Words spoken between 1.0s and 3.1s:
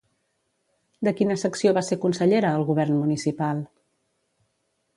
De quina secció va ser consellera, al govern